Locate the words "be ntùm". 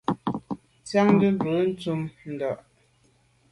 1.55-2.01